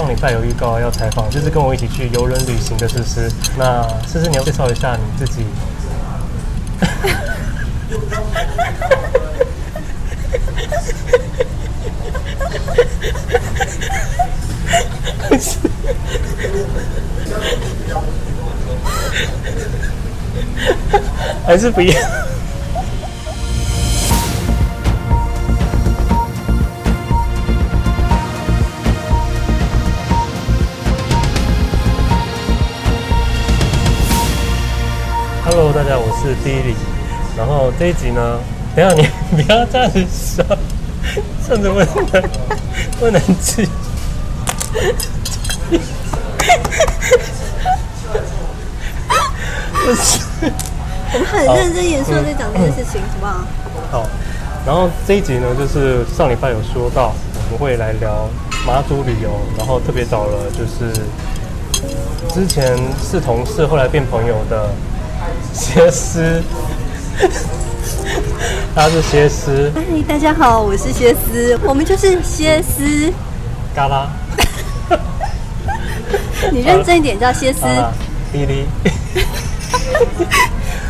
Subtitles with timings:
[0.00, 3.30] 上礼拜有预告要采访，就是跟我一起去游轮旅行的思思。
[3.58, 5.44] 那思思，你要介绍一下你自己。
[21.44, 21.92] 还是不要。
[35.52, 36.76] Hello，大家好，我是 Billy。
[37.36, 38.38] 然后这一集呢，
[38.76, 39.02] 等下你
[39.34, 40.44] 不要这样子说，
[41.44, 41.88] 甚至不能
[43.00, 43.66] 不能吃。
[49.72, 50.20] 不是，
[51.14, 53.44] 我们很认真严肃的在讲这件事情，好不好？
[53.90, 54.06] 好。
[54.64, 58.28] 然后这一集呢，就是上礼拜有说到，我们会来聊
[58.64, 60.94] 马祖旅游，然后特别找了就是
[62.32, 64.70] 之前是同事，后来变朋友的
[65.60, 66.42] 歇思，
[68.74, 69.70] 他是歇思。
[69.74, 73.12] 嗨，大家好，我是歇思，我们就是歇思。
[73.74, 74.10] 嘎啦。
[76.50, 77.60] 你认真一点，叫歇思。
[78.32, 78.64] 滴滴。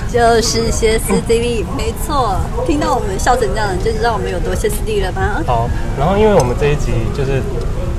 [0.09, 2.37] 就是歇斯底里，没错。
[2.65, 5.43] 听到我们笑成这样，就知道我们有多歇斯底里了吧？
[5.49, 5.69] 好，
[5.99, 7.43] 然后因为我们这一集就是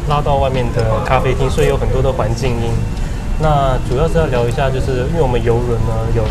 [0.08, 2.72] 拉到外面的咖啡厅，所以有很多的环境音。
[3.42, 6.24] 那主要是要聊一下，就是因为我们游轮呢有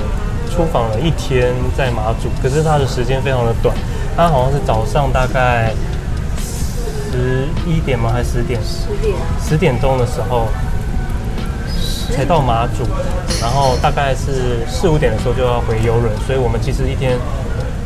[0.51, 3.75] 出访了一天在马祖，可是他的时间非常的短，
[4.17, 5.73] 他好像是早上大概
[7.11, 8.11] 十一点吗？
[8.13, 8.61] 还是十点？
[8.63, 9.17] 十点。
[9.41, 10.49] 十点钟的时候。
[12.13, 12.83] 才到马祖，
[13.41, 17.17] 然后大概是四五点的时候就要回游轮，所以我们其实一天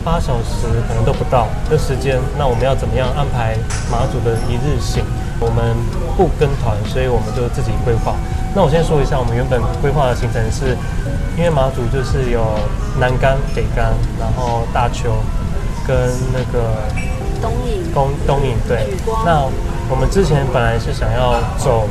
[0.03, 2.19] 八小时可能都不到的时间。
[2.39, 3.55] 那我们要怎么样安排
[3.93, 5.05] 马祖的一日行？
[5.39, 5.77] 我们
[6.17, 8.17] 不跟团，所以我们就自己规划。
[8.55, 10.77] 那我先说一下，我们原本规划的行程是，
[11.37, 12.45] 因为马祖就是有
[12.99, 15.11] 南竿、北竿，然后大邱
[15.87, 15.97] 跟
[16.33, 16.77] 那个
[17.43, 18.87] 东引，东东引对。
[19.25, 19.43] 那
[19.91, 21.89] 我们之前本来是想要走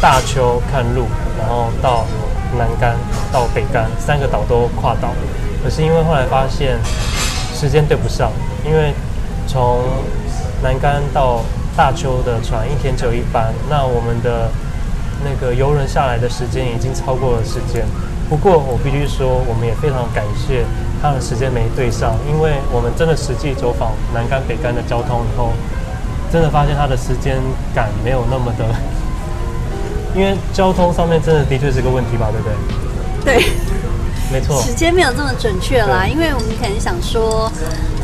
[0.00, 1.06] 大邱看路。
[1.36, 2.06] 然后到
[2.56, 2.96] 南竿
[3.30, 5.10] 到北竿三个岛都跨岛，
[5.62, 6.78] 可是因为后来发现
[7.52, 8.30] 时间对不上，
[8.64, 8.94] 因为
[9.46, 9.82] 从
[10.62, 11.40] 南竿到
[11.76, 14.48] 大邱的船一天只有一班，那我们的
[15.22, 17.84] 那个游轮下来的时间已经超过了时间。
[18.28, 20.64] 不过我必须说，我们也非常感谢
[21.02, 25.52] 他的时间没对上，因为我们真的实际走访南竿北竿的交通以后，
[26.32, 27.36] 真的发现他的时间
[27.74, 28.64] 感没有那么的。
[30.16, 33.34] 因为交通上面真的的确是个问题吧，对不对？
[33.36, 33.44] 对，
[34.32, 34.62] 没错。
[34.62, 37.50] 时间没有这么准确啦，因为我们可能想说，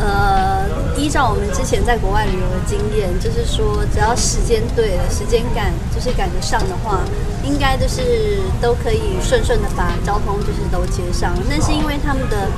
[0.01, 0.65] 呃，
[0.97, 7.01] 依照我们之前在国外旅游的经验，就是说只要时间对了，时间赶就是赶得上的话，
[7.45, 11.35] 应该就是都可以顺顺的把交通就是都接上。
[11.49, 12.49] 那是因为他们的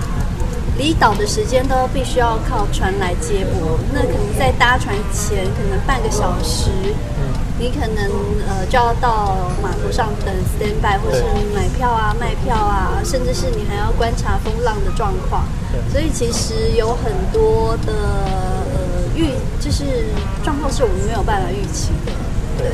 [0.78, 6.70] 离岛的时间都必须要靠船来接驳，那可能在搭船前可能半个小时。
[7.58, 8.10] 你可能
[8.48, 11.22] 呃就要到码头上等 stand by，或是
[11.54, 15.44] 买票啊、卖票啊，甚至是你还要观察风浪的状况。
[15.92, 19.28] 所以其实有很多的呃预，
[19.60, 19.84] 就是
[20.42, 22.12] 状况是我们没有办法预期的。
[22.58, 22.72] 对。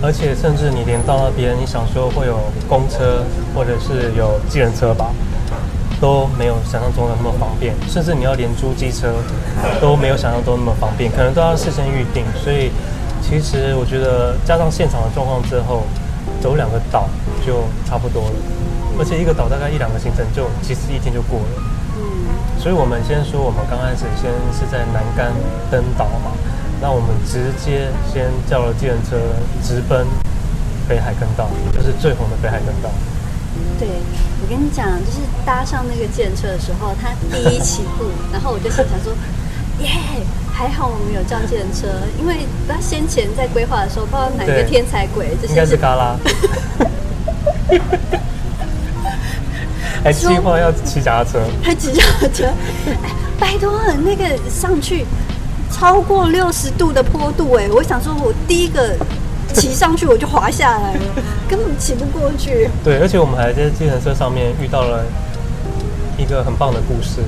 [0.00, 3.22] 而且甚至你连到那边，你想说会有公车
[3.54, 5.10] 或者是有计程车吧，
[6.00, 7.74] 都没有想象中的那么方便。
[7.88, 9.12] 甚至你要连租机车
[9.80, 12.24] 都没有想象中那么方便，可能都要事先预定。
[12.42, 12.70] 所以。
[13.24, 15.82] 其实我觉得加上现场的状况之后，
[16.42, 17.08] 走两个岛
[17.44, 18.36] 就差不多了。
[18.98, 21.48] 而且一个岛大概一两个行程就其实一天就过了。
[21.96, 22.28] 嗯。
[22.60, 25.32] 所以我们先说，我们刚开始先是在南竿
[25.70, 26.36] 登岛嘛，
[26.80, 29.16] 那我们直接先叫了计程车
[29.64, 30.06] 直奔
[30.86, 32.90] 北海坑道，就是最红的北海坑道。
[33.80, 33.88] 对，
[34.42, 39.12] 我跟你讲，就是搭上那个计程车的时候，他第一起步， 然后我就心想说，
[39.80, 39.90] 耶。
[40.56, 46.16] 还好我们有叫计程车，因为他先前在规划的时候，不知道哪个天才鬼，这是应该是嘎啦，
[50.04, 52.46] 还计划要骑脚踏车，还骑脚踏车，
[52.86, 52.92] 哎，
[53.38, 55.04] 拜托，那个上去
[55.72, 58.96] 超过六十度的坡度，哎，我想说，我第一个
[59.52, 61.00] 骑上去我就滑下来了，
[61.48, 62.70] 根本骑不过去。
[62.84, 65.04] 对，而且我们还在计程车上面遇到了
[66.16, 67.24] 一个很棒的故事。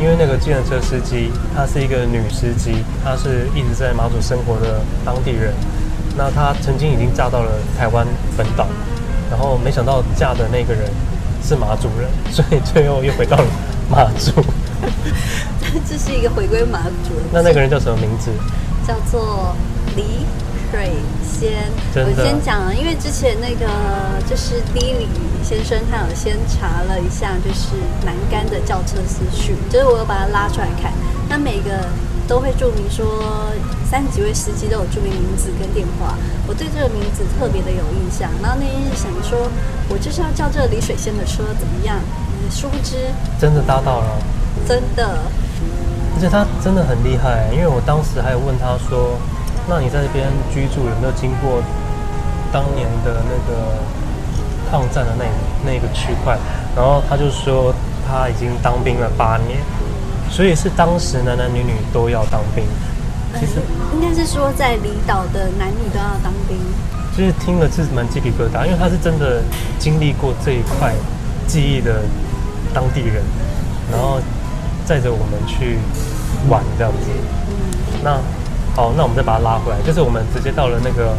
[0.00, 5.54] 因为那个计程车司机，她是一个女司机，她是一直在马祖生活的当地人。
[6.16, 8.06] 那她曾经已经嫁到了台湾
[8.36, 8.66] 本岛，
[9.30, 10.90] 然后没想到嫁的那个人
[11.42, 13.46] 是马祖人，所以最后又回到了
[13.90, 14.32] 马祖。
[15.88, 17.14] 这是一个回归马祖。
[17.32, 18.30] 那那个人叫什么名字？
[18.86, 19.56] 叫做
[19.96, 20.04] 李
[20.70, 21.50] 水仙。
[21.50, 21.70] 间。
[21.94, 22.22] 真的。
[22.22, 23.66] 我先讲了，因为之前那个
[24.28, 25.08] 就是第一李
[25.42, 30.92] 先生，他有先查了一下，就是南竿的轿车资讯，就是我有把它拉出来看，
[31.28, 31.70] 那每个
[32.26, 33.52] 都会注明说
[33.84, 36.16] 三十几位司机都有注明名字跟电话。
[36.46, 39.50] 我对这个名字特别的有印象，然后那天是想说，
[39.88, 41.98] 我就是要叫这个李水仙的车怎么样？
[42.50, 42.96] 殊不知
[43.40, 44.18] 真的搭到了，
[44.68, 45.18] 真的。
[46.14, 49.18] 而且他真的很厉害，因为我当时还有问他说
[49.68, 51.62] ：“那你在这边居住有没有经过
[52.52, 53.76] 当年的那个
[54.70, 55.24] 抗战的那
[55.64, 56.38] 那个区块？”
[56.76, 57.74] 然后他就说
[58.06, 59.58] 他已经当兵了八年，
[60.30, 62.64] 所以是当时男男女女都要当兵。
[63.38, 66.58] 其实、嗯、应该是说在离岛的男女都要当兵。
[67.16, 69.42] 就是听了是蛮鸡皮疙瘩，因为他是真的
[69.78, 70.92] 经历过这一块
[71.46, 72.02] 记忆的
[72.72, 73.22] 当地人，
[73.90, 74.20] 然后。
[74.86, 75.78] 载着我们去
[76.50, 77.08] 玩这样子，
[78.02, 78.20] 那
[78.74, 81.14] 好，那我们再把它拉回来，就是我们直接到了那个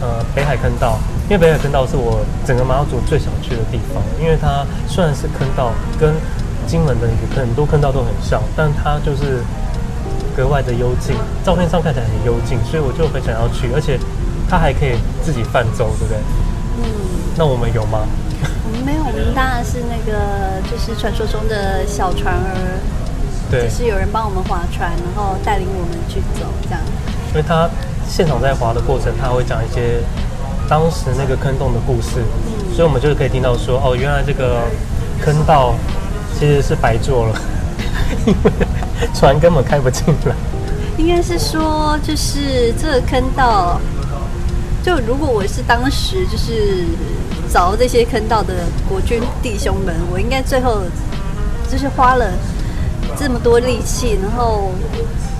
[0.00, 6.12] 呃北海坑道，因为北海坑道是我整个马祖最想去的地方，因为它虽然是坑道，跟
[6.66, 9.42] 金门的一个很多坑道都很像，但它就是
[10.36, 13.98] 格外的幽静，照片上看起来很幽静，所以我就很想要去，而且
[14.48, 14.92] 它还可以
[15.22, 16.18] 自己泛舟，对不对？
[16.78, 16.84] 嗯。
[17.36, 18.00] 那我们有吗？
[18.66, 22.78] 我们没有，我们当然是那个，就是传说中的小船儿，
[23.50, 26.80] 对，就是有人帮我们划船，然后带领我们去走这样。
[27.30, 27.68] 因为他
[28.08, 30.02] 现场在划的过程，他会讲一些
[30.68, 34.62] 当时那个坑洞的故事，嗯，所以我们就可以听到说，哦，原来这个
[35.20, 35.74] 坑道
[36.38, 37.40] 其实是白做了，
[38.26, 38.50] 因为
[39.14, 40.34] 船根本开不进来。
[40.96, 43.80] 应该是说，就是这个坑道，
[44.84, 46.84] 就如果我是当时就是。
[47.50, 48.52] 凿这些坑道的
[48.86, 50.82] 国军弟兄们，我应该最后
[51.66, 52.30] 就是花了
[53.18, 54.70] 这么多力气，然后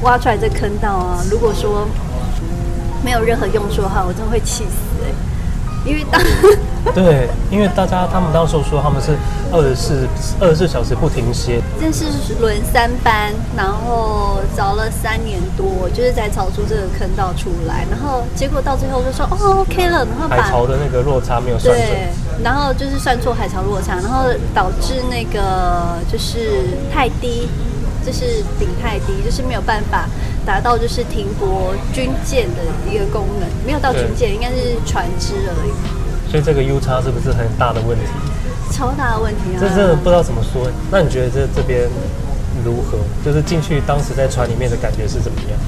[0.03, 1.25] 挖出来这坑道啊！
[1.31, 1.87] 如果说
[3.05, 5.15] 没有任何用处的话，我真的会气死哎、欸！
[5.85, 6.21] 因为当
[6.93, 9.17] 对，因为大家他们当时说他们是
[9.53, 10.09] 二十四
[10.41, 12.07] 二十四小时不停歇，这是
[12.41, 22.09] 轮三班，然后凿了三年多，就是在凿出这个坑道出来，然后结果到最后就说哦 OK 了，然后把海潮的那个落差没有算准，对，
[22.43, 27.49] 然后就是算错海潮落差，然后导致那个就是太低。
[28.05, 30.09] 就是顶太低，就是没有办法
[30.47, 36.31] 达到就是停泊军舰的一个功能，没有到军舰，应该是船只而已。
[36.31, 38.05] 所以这个 U 差是不是很大的问题？
[38.71, 39.59] 超大的问题啊！
[39.61, 40.71] 这真的不知道怎么说。
[40.91, 41.89] 那你觉得这这边
[42.65, 42.99] 如何？
[43.25, 45.59] 就是进去当时在船里面的感觉是怎么样？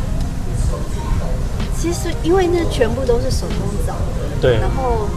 [1.77, 5.09] 其实因为那全部都是手工凿的，对，然后。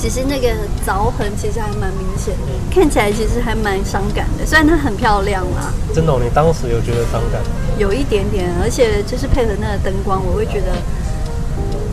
[0.00, 0.48] 其实那个
[0.86, 4.46] 凿痕其实还蛮明显的，看起来其实还蛮伤感的。
[4.46, 7.42] 虽然它很漂亮啦，真的，你当时有觉得伤感？
[7.76, 10.72] 有一点点，而且就是配合那个灯光，我会觉得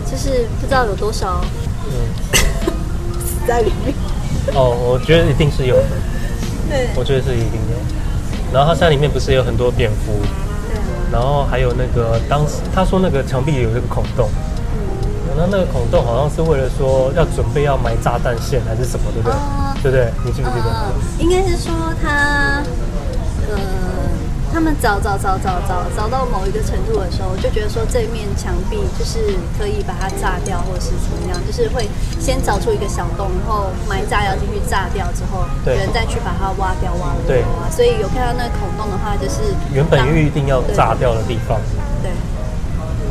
[0.09, 1.44] 就是不知道有多少
[1.92, 1.92] 嗯
[3.19, 3.94] 死在里面。
[4.56, 5.89] 哦，我觉得一定是有的。
[6.69, 8.53] 对，我觉得是一定有。
[8.53, 10.13] 然后它山里面不是有很多蝙蝠？
[10.71, 10.80] 对。
[11.12, 14.30] 然后还有那个当时他说那个墙壁有这个孔洞。
[15.38, 19.38] 那那个孔洞好像是为了说要准备要埋炸弹线还是什么，对不对？
[19.38, 20.10] 呃、对不对？
[20.25, 20.66] 你记不记得？
[20.66, 22.63] 呃、应该是说他，
[23.54, 23.56] 呃，
[24.51, 31.88] 他们找找找找找找到某一个程度的时候，就觉得说这面墙壁就是可以把它炸掉，或者是怎么样，就是会
[32.20, 37.70] 先找出一个小洞，然后埋炸药进去炸掉之后，有人再去把它挖掉，挖掉，挖。
[37.70, 41.62] 所以有看到那个孔洞的话，就是原本预定要炸掉的地方。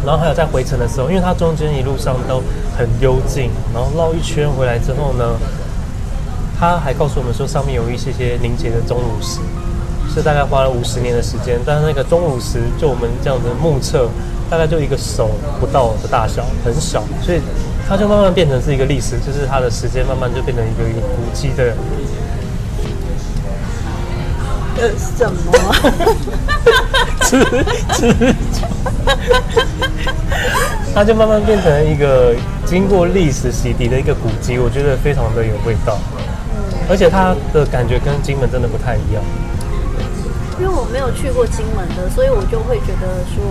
[0.06, 2.40] 然后还有在回程的时候，因为它中间一路上都
[2.78, 5.36] 很幽静，然后绕一圈回来之后呢，
[6.58, 9.40] 他还告诉我们说上面有一些些凝结的钟乳石，
[10.14, 14.08] 是大概花了五十年的时间，但是那个钟乳石就我们这样子目测，
[14.48, 17.40] 大概就一个手不到的大小，很小，所以
[17.88, 21.74] 它就慢慢变成是一个历史，就是它的时间慢慢就变成一个古迹的。
[24.78, 25.52] 呃，什么？
[27.26, 27.44] 吃
[27.92, 28.14] 吃。
[30.94, 35.98] 它就慢慢变成一个经过历史洗涤的一个古迹，我觉得非常的有味道。
[36.88, 39.22] 而且它的感觉跟金门真的不太一样。
[40.58, 43.44] 因为我没有去过金门的，所以我就会觉得说，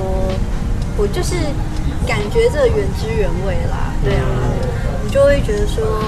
[0.98, 1.36] 我就是
[2.08, 3.94] 感觉这原汁原味啦。
[4.04, 4.26] 对啊，
[5.04, 6.02] 你就会觉得说，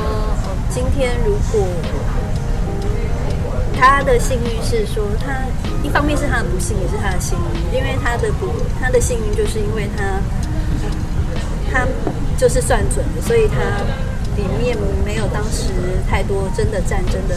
[0.69, 1.67] 今天如果。
[3.79, 5.45] 他的幸运是说，他
[5.83, 8.47] 一方面是他的不幸，也是他的幸运，因为他的不，
[8.81, 10.19] 他的幸运就是因为他，
[11.71, 11.87] 他
[12.37, 13.55] 就是算准了，所以他
[14.35, 15.69] 里面没有当时
[16.09, 17.35] 太多真的战争的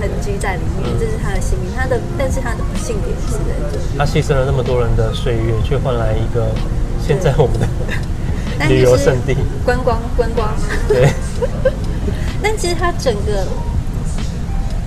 [0.00, 1.74] 痕迹在里面，这是他的幸运。
[1.74, 6.46] 他的，但是他的不幸点是在这里，他牺牲了那么多人的岁月，却换来一个
[7.04, 7.66] 现在我们的
[8.68, 10.48] 旅游胜地，观光观光。
[10.86, 11.08] 对。
[12.42, 13.46] 但其实他整个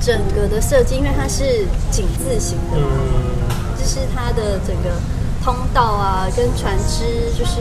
[0.07, 4.95] 整个的设计，因为它是井字形的，嗯，就是它的整个
[5.43, 7.03] 通道啊，跟船只
[7.37, 7.59] 就是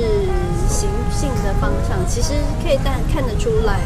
[0.68, 3.80] 行进的方向，其实可以但看得出来。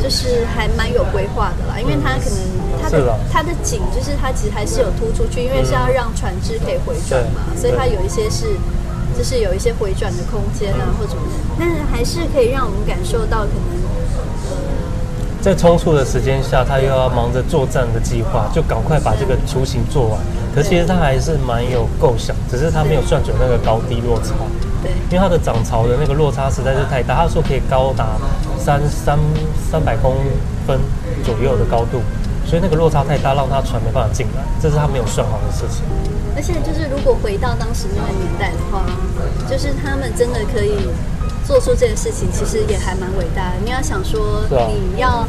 [0.00, 2.38] 就是还蛮有规划的啦，因为它可能
[2.80, 8.46] 它的它的井就是它其实还是有突出去，因为是要让船只可以回转嘛，所以它有一些是
[9.16, 13.77] 就是有一些回转的空间啊或者什么的，但是还是可以让我们感受到可能
[15.40, 20.20] 在冲突的时间下，他又要忙着作战的计划，就赶快把这个雏形做完。
[20.54, 24.34] 可其实他还是蛮有构想，只是他没有算准那个高低落差。
[24.82, 28.06] 对，因为它的涨潮的那个落差实在是太大，他说可以高达
[28.58, 29.18] 三三
[29.70, 30.14] 三百公
[30.66, 30.78] 分
[31.24, 32.00] 左右的高度，
[32.46, 35.82] 所以那个落差太大，让他船没办法进来，这是他没有算好的事情。
[36.36, 38.84] 而且就是如果回到当时那个年代的话，
[39.50, 40.86] 就是他们真的可以
[41.48, 43.56] 做出这件事情，其实也还蛮伟大的。
[43.64, 44.42] 你要想说，
[44.92, 45.26] 你要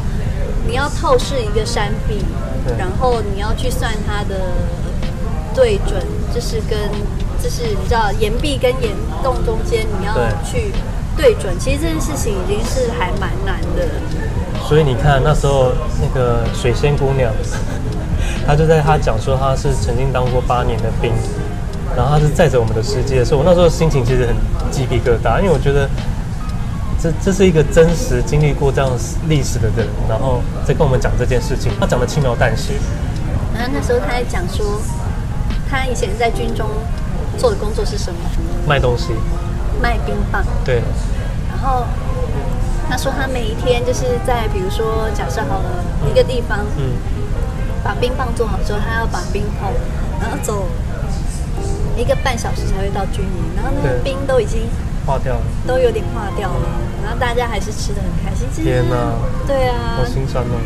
[0.66, 2.22] 你要透视一个山壁，
[2.78, 4.52] 然后你要去算它的
[5.54, 6.78] 对准，就是跟。
[7.42, 10.74] 就是你知道岩壁跟岩洞中间，你要去
[11.16, 13.88] 对准，其实这件事情已经是还蛮难的。
[14.68, 15.72] 所以你看那时候
[16.02, 17.32] 那个水仙姑娘，
[18.46, 21.14] 她就在她讲说她是曾经当过八年的兵，
[21.96, 24.36] 然后她是载着我们的世界，所以我那时候心情其实很
[24.70, 25.88] 鸡皮疙瘩，因为我觉得
[27.02, 28.90] 这这是一个真实经历过这样
[29.28, 32.74] 历史的人，然后在跟我们讲这件事情，他讲的轻描淡写。
[33.54, 34.80] 然后那时候他在讲说，
[35.70, 36.68] 他以前在军中。
[37.38, 38.18] 做的工作是什么？
[38.66, 39.14] 卖东西，
[39.80, 40.44] 卖冰棒。
[40.62, 40.82] 对。
[41.48, 41.86] 然后
[42.86, 46.92] 他说他每一天就是在，比如说假设好了一个地方，嗯，
[47.82, 49.72] 把冰棒做好之后，他要把冰泡，
[50.20, 50.66] 然后走
[51.96, 54.68] 一个半小时才会到军营，然后那个冰都已经
[55.06, 56.68] 化掉了，都有点化掉了，
[57.02, 58.46] 然后大家还是吃的很开心。
[58.62, 58.96] 天哪！
[59.46, 60.56] 对啊，好心酸哦。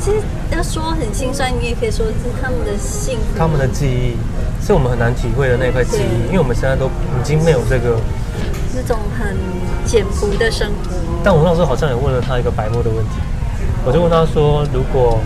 [0.00, 0.16] 其实
[0.50, 4.16] 要说很心酸，你也可以说是他们的幸福，他们的记忆。
[4.62, 7.98] 是我们很难体会的那块记忆，因为我们现在都已经没有这个
[8.74, 9.34] 那种很
[9.86, 10.90] 简朴的生活。
[11.24, 13.16] 但我那时候好像也问了他一个白目的问题，
[13.86, 15.18] 我就问他说：“如果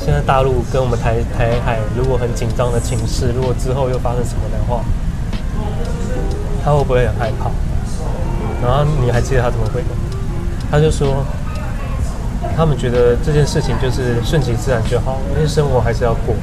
[0.00, 4.82] 现在大陆跟我们台台海如果很紧张的情势，如果之后又发生什么的话，
[6.64, 7.50] 他会不会很害怕？”
[8.62, 9.88] 然后你还记得他怎么回答？
[10.70, 11.24] 他就说
[12.56, 16.34] ：“他们觉得这件事情就是顺其自然就好，因为生活还是要过。”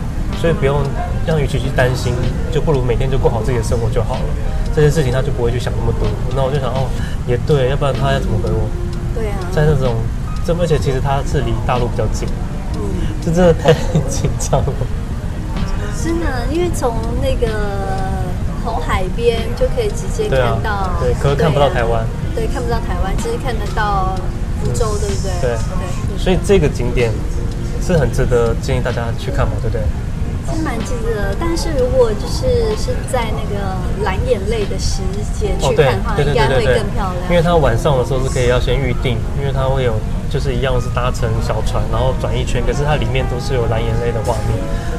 [0.41, 0.81] 所以不用
[1.25, 2.13] 让与其去担心，
[2.51, 4.21] 就不如每天就过好自己的生活就好了。
[4.75, 6.07] 这件事情他就不会去想那么多。
[6.35, 6.89] 那我就想，哦，
[7.25, 8.67] 也对，要不然他要怎么回我？
[9.15, 9.37] 对啊。
[9.51, 9.95] 在那种，
[10.45, 12.27] 这而且其实他是离大陆比较近，
[12.75, 12.81] 嗯，
[13.23, 13.71] 这真的太
[14.09, 14.73] 紧张了。
[16.03, 18.04] 真的，因为从那个从
[18.95, 24.15] 海边就可以直接看到，对，可是看不到台湾，对，看不到台湾，只是看得到
[24.63, 25.31] 福州，嗯、对不对？
[25.41, 26.17] 对，对。
[26.17, 27.11] 所以这个景点
[27.85, 29.83] 是很值得建议大家去看嘛，对不对？
[30.55, 33.75] 是蛮记得，但是如果就是是在那个
[34.05, 35.01] 蓝眼泪的时
[35.37, 37.29] 间去看的话，应该会更漂亮。
[37.29, 39.95] 因为它晚上的时候是可以要先预定，因为它会有
[40.31, 44.55] 就是一样是搭乘小船，然后转一圈，可是它里面都是有蓝眼泪的画面。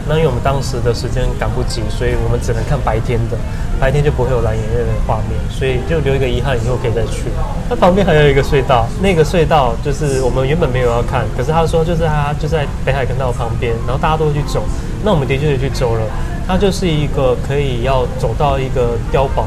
[0.08, 3.38] 那因为我们当时的时间赶不及，所以我们只能看白天的，
[3.80, 7.24] 白天就不会有蓝眼泪的画面，所以就留一个遗憾，以后可以再去。
[7.68, 14.62] 它旁边还有一个隧道，那个隧道就是我们原本没有要看，可是他说就是他就在北海坑道旁边，然后大家都会去走。
[15.04, 16.00] 那我们的确也去走了，
[16.48, 19.46] 它就是一个可以要走到一个碉堡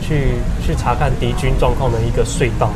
[0.00, 2.70] 去去查看敌军状况的一个隧道。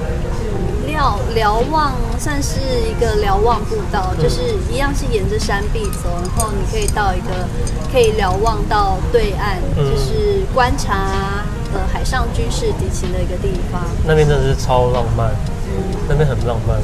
[1.00, 7.48] 瞭瞭望算是一个瞭望步道，嗯，就是一样是沿着山壁走，然后你可以到一个
[7.90, 11.42] 可以瞭望到对岸，嗯，就是观察
[11.72, 13.80] 呃海上军事敌情的一个地方。
[14.06, 15.30] 那边真的是超浪漫，
[15.68, 16.76] 嗯，那边很浪漫，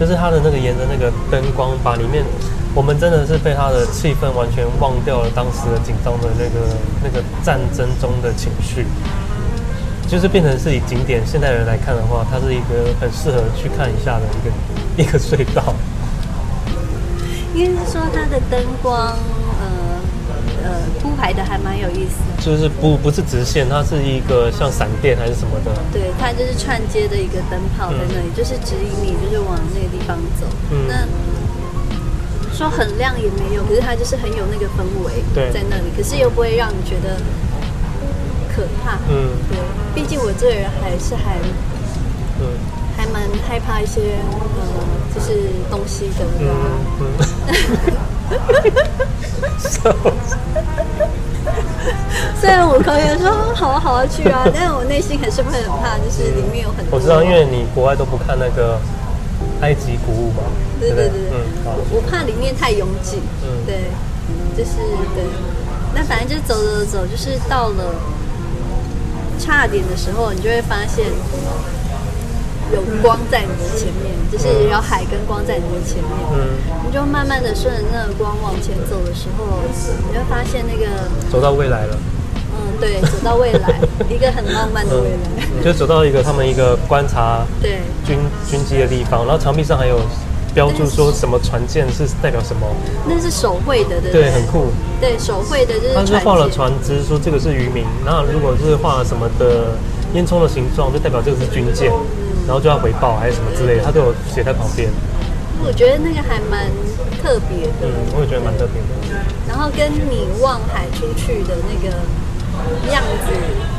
[0.00, 2.24] 就是它的那个沿着那个灯光把里面。
[2.74, 8.86] 我们真的是被他的气氛完全忘掉了当时的紧张的那个那个战争中的情绪，
[10.08, 15.74] 就是变成是以景点现代人来看的话，它是一个很适合去看一下的一个一个隧道。
[17.54, 18.96] 应该是说它的灯光，
[19.60, 20.00] 呃
[20.64, 20.70] 呃
[21.02, 25.70] 铺排的还蛮有意思的，就是不不是直线，它是一个像闪电还是什么的。
[25.92, 30.46] 对，它就是串接的一个灯泡在那里，嗯、就是指引你就是往那个地方走。
[30.70, 31.06] 嗯，那。
[32.50, 35.22] 说很亮也没有，可是它就是很有那个氛围
[35.52, 37.14] 在那里，可是又不会让你觉得
[38.58, 38.98] 可怕。
[39.08, 39.56] 嗯，对，
[39.94, 41.38] 毕竟我这个人还是还，
[42.40, 42.58] 嗯，
[42.96, 44.18] 还蛮害怕一些
[44.58, 44.66] 呃，
[45.14, 46.24] 就是东西的。
[46.40, 46.48] 嗯
[46.98, 47.02] 嗯。
[52.40, 56.98] 虽然我口语说好啊好啊去啊， 但是我内心还是会很怕，就是里面有很多。
[56.98, 58.80] 我知道，因为你国外都不看那个
[59.60, 60.42] 埃及古物嘛。
[60.80, 63.22] 对对对对，嗯，我怕里面太拥挤。
[63.42, 63.84] 嗯，对，
[64.56, 64.76] 就是
[65.14, 65.24] 对。
[65.94, 67.94] 那反正就走走走，就是到了
[69.38, 71.06] 差点的时候，你就会发现。
[72.70, 79.62] 有光在你的前面，就是有海跟光在你的前面，嗯，你就慢慢的顺着那个光往前走的时候，
[80.12, 80.84] 你会发现那个
[81.32, 81.96] 走到未来了。
[82.52, 83.80] 嗯，对，走到未来，
[84.10, 85.16] 一个很浪漫的未来。
[85.56, 89.98] 你就走到一个他们一个观察对军军机的地方，然后墙壁上还有
[90.58, 92.66] 标注说什么船舰是代表什么？
[93.06, 94.72] 那是手绘的，对对，很酷。
[95.00, 95.94] 对，手绘的就是。
[95.94, 99.78] 他是画了船只，说这个是渔民，然后如果是画什么的
[100.14, 101.92] 烟囱的形状，就代表这个是军舰。
[102.44, 104.90] 然后就要回报还是什么之类的，他都有写在旁边。
[105.62, 106.66] 我觉得那个还蛮
[107.22, 107.86] 特别的。
[107.86, 109.22] 嗯，我也觉得蛮特别的。
[109.46, 111.94] 然后跟你望海出去的那个
[112.90, 113.30] 样子，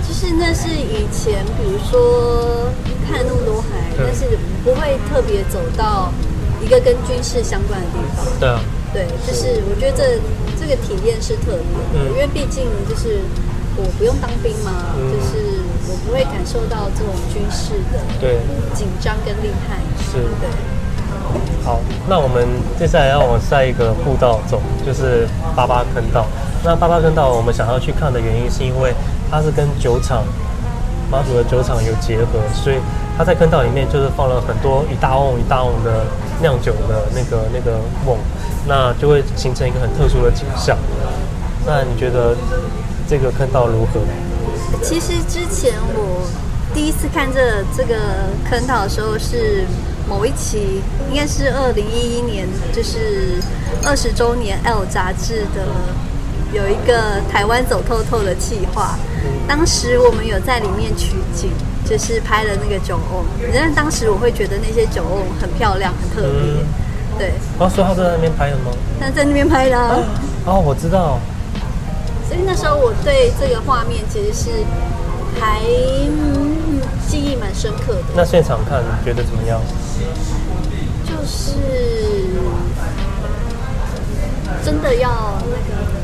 [0.07, 2.71] 就是那是以前，比如说
[3.03, 3.67] 看那么多海，
[3.98, 6.13] 但是不会特别走到
[6.62, 8.25] 一个跟军事相关的地方。
[8.39, 8.60] 对啊。
[8.92, 10.04] 对，就是我觉得这
[10.60, 13.22] 这个体验是特别的，嗯，因为毕竟就是
[13.78, 15.60] 我不用当兵嘛，嗯，就是。
[15.92, 18.38] 我不会感受到这种军事的对
[18.75, 20.48] 紧张跟厉害，是对。
[21.66, 22.48] 好，那我们
[22.78, 26.28] 接下来要往下一个步道走，就是八八坑道。
[26.63, 28.94] 那八八坑道我们想要去看的原因，是因为
[29.32, 30.24] 它是跟酒厂
[31.12, 32.78] 马祖的酒厂有结合，所以
[33.18, 36.06] 他在坑道里面就是放了很多一大瓮一大瓮的
[36.42, 38.18] 酿酒的那个那个瓮，
[38.68, 40.78] 那就会形成一个很特殊的景象。
[41.66, 42.36] 那你觉得
[43.08, 44.00] 这个坑道如何？
[44.84, 46.28] 其实之前我
[46.74, 47.96] 第一次看这这个
[48.50, 49.66] 坑道的时候，是
[50.08, 53.42] 某一期，应该是二零一一年，就是
[53.84, 55.66] 二十周年 L 杂志的
[56.51, 58.98] 有一个台湾走透透的计划。
[59.48, 61.50] 当时我们有在里面取景，
[61.84, 63.25] 就是拍了那个酒瓮。
[63.41, 66.29] 因为当时我会觉得那些酒瓮很漂亮，很特别。
[66.32, 66.65] 嗯、
[67.17, 67.34] 对。
[67.58, 68.71] 哦，所以他在那边拍的吗？
[69.00, 69.97] 他在那边拍的、啊。
[70.45, 71.19] 哦，我知道。
[72.28, 74.50] 所以那时候我对这个画面其实是
[75.39, 75.60] 还
[77.08, 78.04] 记忆蛮深刻的。
[78.15, 79.60] 那现场看你觉得怎么样？
[81.06, 81.56] 就是
[84.63, 85.10] 真的要
[85.50, 85.98] 那个。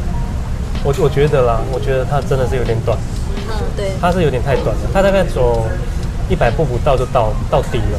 [0.86, 2.95] 我我觉得啦，我觉得它真的是有点短。
[3.50, 3.91] 嗯，对。
[4.00, 5.65] 它是有点太短了，它大概走
[6.30, 7.98] 一百步不到就到到底了。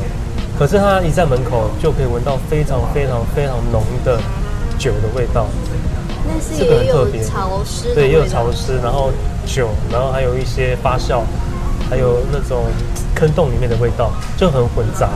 [0.57, 4.18] 可是它一在门口就可以闻到非常非常非常浓的
[4.79, 5.46] 酒的味道。
[6.57, 9.11] 这个很特别，潮湿，对，也有潮湿，然后
[9.44, 11.22] 酒，然后还有一些发酵，
[11.90, 12.64] 还有那种
[13.14, 15.11] 坑洞里面的味道，就很混杂。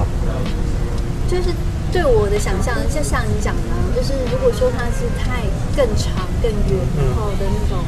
[1.28, 1.50] 就是
[1.92, 3.62] 对我的想象，就像你讲的，
[3.94, 5.42] 就是如果说它是太
[5.76, 7.85] 更长、更远，然后的那种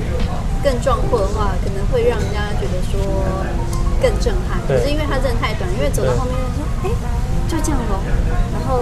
[0.62, 3.24] 更壮阔的话，可能会让人家觉得说
[4.02, 4.60] 更震撼。
[4.66, 6.90] 可是因为它真的太短，因为走到后面说，哎，
[7.48, 8.00] 就这样咯，
[8.52, 8.80] 然后。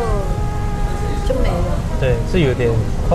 [1.28, 2.68] 就没了，对，是有点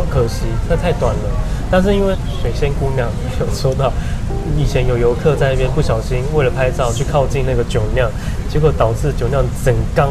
[0.09, 1.29] 可惜，它太短了。
[1.69, 3.09] 但是因为水仙姑娘
[3.41, 3.91] 有说到，
[4.55, 8.09] 以前有游客在那边不小心为了拍照去靠近那个酒酿，
[8.49, 10.07] 结果导致酒酿整缸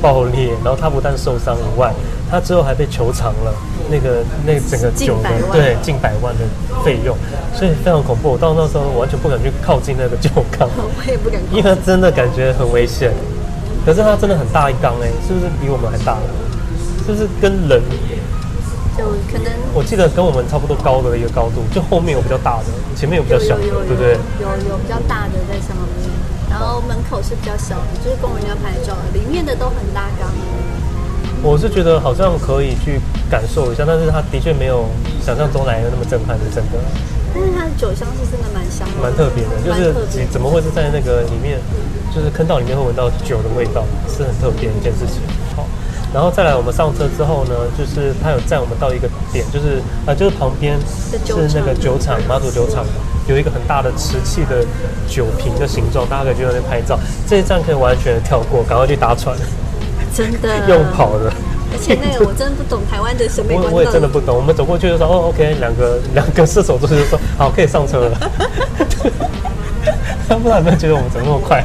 [0.00, 1.92] 爆裂，然后他不但受伤以外，
[2.30, 3.54] 他之后还被求偿了
[3.90, 6.44] 那个那个整个酒的对近百万的
[6.84, 7.16] 费用，
[7.54, 8.30] 所以非常恐怖。
[8.32, 13.12] 我到那时候完全不敢去靠近那个酒缸， 我也不敢，因为它真的感觉很危险。
[13.84, 16.16] 可是它真的很大一缸哎，是不是比我们还大？
[17.06, 17.82] 是不是跟人，
[18.96, 24.16] 就可能我记得跟我们差不多高的一个高度，就后面有比较大的，前面有比较小的，对不对？
[24.40, 26.03] 有有比较大的在上面，
[26.54, 30.30] 然后门口是比较小的，就是供人家拍照，里面的都很大缸。
[31.42, 34.86] 我是觉得好像可以去感受一下，但是它的确没有
[35.20, 36.78] 想象中来的那么震撼，是真的。
[37.34, 41.58] 但是它的酒香是真的蛮香的，蛮特别的，就是你怎么会是在那个里面，
[42.14, 45.18] 就是坑道里面会闻到酒的味道，是很特别的一件事情。
[46.14, 46.20] 好。
[46.20, 50.78] 然后再来，我们上车之后呢，就是他有载我们到一个点，就是啊、呃，就是旁边
[51.26, 52.86] 是那个酒厂，马祖酒厂，
[53.28, 54.64] 有一个很大的瓷器的
[55.08, 56.98] 酒瓶的形状，大家可以去那边拍照。
[57.26, 59.36] 这一站可以完全跳过，赶快去搭船。
[60.14, 60.48] 真的？
[60.68, 61.32] 用跑的。
[61.72, 63.66] 而且那个我真的不懂台湾的审美观。
[63.66, 64.36] 我我也真的不懂。
[64.36, 68.30] 我们走过去就说哦，OK，两个两个射手座就说好，可以上车了。
[70.28, 71.64] 他不知道有没有觉得我们怎么那么快？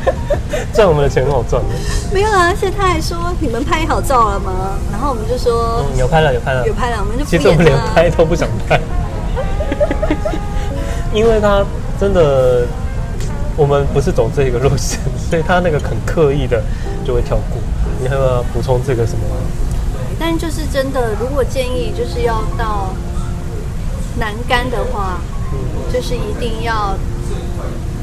[0.74, 1.68] 赚我们的钱很好赚的。
[2.12, 4.78] 没有啊，而且他还说你们拍好照了吗？
[4.92, 6.98] 然后我们就说，嗯，有拍了，有拍了，有拍了。
[7.00, 8.78] 我们就其实我们连拍都不想拍，
[11.12, 11.64] 因为他
[11.98, 12.66] 真的，
[13.56, 16.62] 我们不是走这个路线，所以他那个很刻意的
[17.04, 17.58] 就会跳过。
[18.00, 19.24] 你还要补充这个什么？
[20.18, 22.94] 但就是真的，如果建议就是要到
[24.18, 25.20] 南竿的话，
[25.52, 26.94] 嗯，就是一定要，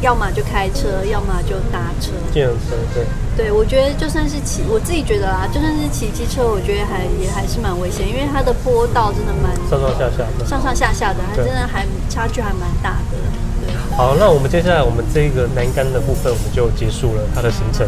[0.02, 2.12] 要么就开车，要么就搭车。
[2.34, 3.06] 电车，对。
[3.36, 13.18] 对，我觉得就算是骑，我自己觉得啊，就算是骑机车，我觉得还也还是蛮危险，因为它的坡道真的蛮上上下下的，上上下下的，还真的还差距还蛮大的。
[13.66, 13.76] 对。
[13.98, 17.86] 好，那我们接下来我们这个南竿的部分我们就结束了它的行程，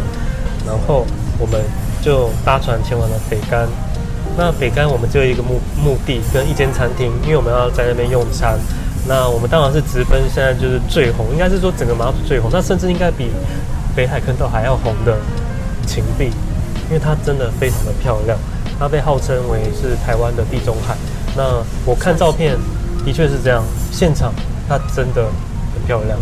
[0.65, 1.05] 然后
[1.39, 1.61] 我们
[2.01, 3.67] 就搭船前往了北竿。
[4.35, 8.59] 那北竿我们只有一个目目的跟一间餐厅，因为我们要在那边用餐。
[9.07, 13.31] 那我们当然是直奔现在就是最红，应该是说整个马祖最红，那甚至应该比
[13.95, 15.17] 北海坑道还要红的
[15.85, 16.25] 芹壁，
[16.89, 18.37] 因为它真的非常的漂亮，
[18.77, 20.93] 它被号称为是台湾的地中海。
[21.37, 22.57] 那我看照片
[23.05, 24.33] 的确是这样，现场
[24.67, 25.23] 它真的
[25.73, 26.19] 很漂亮，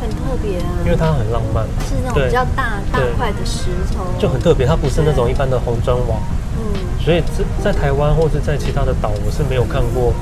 [0.00, 6.16] 很特别啊，因为它很浪漫，是那种比较大大块的石头，就很特别，它不是那种一般的红砖瓦，
[6.56, 10.14] 嗯，所以在在台湾或者在其他的岛，我是没有看过。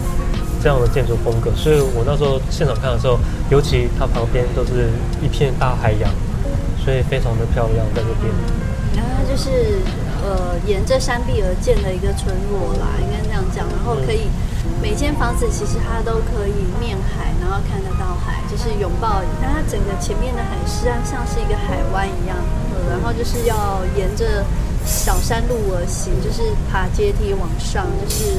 [0.62, 3.18] 这样的建筑风格，所以我那时候现场看的时候，
[3.50, 4.92] 尤其它旁边都是
[5.22, 6.10] 一片大海洋，
[6.84, 8.28] 所以非常的漂亮在这边。
[8.94, 9.80] 然后它就是
[10.20, 13.64] 呃沿着山壁而建的一个村落啦，应该这样讲。
[13.72, 14.28] 然后可以、
[14.82, 19.22] 每间房子其实它都可以面海，然后看得到海，就是拥抱。
[19.40, 22.36] 但它整个前面的海实际上像是一个海湾一样，
[22.90, 24.44] 然后就是要沿着
[24.84, 28.36] 小山路而行，就是爬阶梯往上，就是。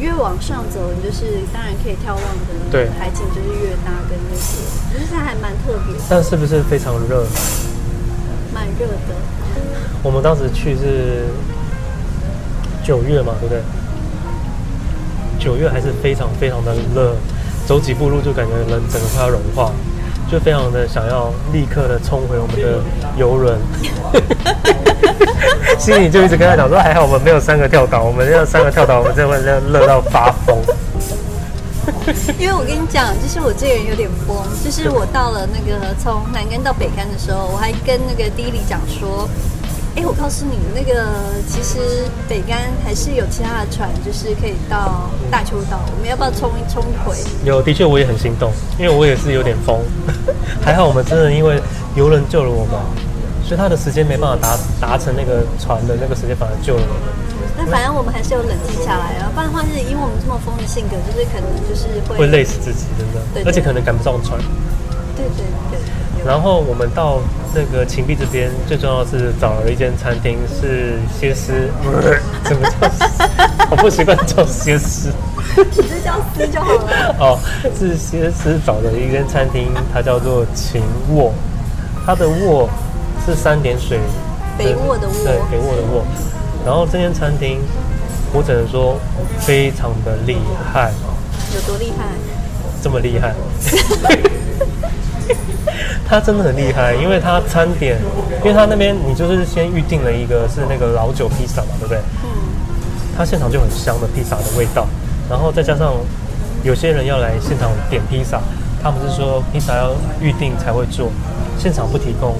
[0.00, 2.22] 越往上走，你就是当然可以眺望
[2.72, 4.56] 的海景就是越大，跟那些，
[4.90, 5.94] 其实它还蛮特别。
[6.08, 7.26] 但是不是非常热？
[8.52, 9.14] 蛮热的。
[10.02, 11.26] 我们当时去是
[12.82, 13.62] 九月嘛，对不对？
[15.38, 17.14] 九月还是非常非常的热，
[17.66, 19.70] 走几步路就感觉人整个快要融化。
[20.30, 22.80] 就非常的想要立刻的冲回我们的
[23.16, 23.58] 游轮，
[25.76, 29.40] 心里就一直跟他讲说，还好我们没有三个跳岛，我们要三个跳岛，我们真的会
[29.72, 30.56] 热到发疯。
[32.38, 39.28] 因为我跟你讲，就是我这个人有点疯，就是我到了那个从南竿到北竿的时候，我还跟那个 Dilly 讲说。
[40.00, 41.12] 哎，我告诉你，那个
[41.46, 45.78] 其实北干还是有其他的船，就是可以到大邱岛。
[45.92, 47.14] 我们要不要冲一冲一回？
[47.44, 49.76] 有，的确我也很心动，因为我也是有点疯。
[50.64, 51.60] 还好我们真的因为
[51.94, 52.80] 游轮救了我们，
[53.44, 57.12] 所以他的时间没办法达达成那个船的那个时间，反而救了我们。
[57.58, 63.20] 那反正我们还是有冷静下来啊，不然的话是因为我们这么疯的性格，就是可能就是会会累死自己，真的。
[63.34, 64.40] 对，对，而且可能赶不上船。
[65.12, 65.76] 对对对。
[66.24, 67.18] 然后我们到
[67.54, 71.52] 那个秦壁这边，最重要的是找了一间餐厅，是歇斯，
[72.44, 72.88] 怎么叫？
[73.70, 75.12] 我不习惯叫歇斯，
[75.72, 77.16] 直接叫斯就好了。
[77.18, 77.38] 哦，
[77.78, 80.82] 是歇斯找的一间餐厅，它叫做秦
[81.14, 81.32] 卧，
[82.04, 82.68] 它的卧
[83.24, 83.98] 是三点水，
[84.58, 86.04] 北卧的卧，对，北卧的卧。
[86.66, 87.60] 然后这间餐厅，
[88.32, 88.98] 我只能说
[89.38, 90.36] 非常的厉
[90.72, 90.92] 害。
[91.54, 92.04] 有多厉害？
[92.82, 93.34] 这么厉害。
[96.08, 97.98] 他真的很厉害，因为他餐点，
[98.40, 101.98] 因为他那边你就是先预定了一个是那个老酒披萨嘛，对不对？
[102.24, 102.28] 嗯。
[103.16, 104.86] 他现场就很香的披萨的味道，
[105.28, 105.92] 然后再加上
[106.62, 108.40] 有些人要来现场点披萨，
[108.82, 111.10] 他们是说披萨要预定才会做，
[111.58, 112.36] 现场不提供